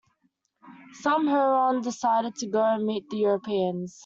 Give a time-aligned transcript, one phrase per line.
[1.01, 3.99] Some Huron decided to go and meet the Europeans.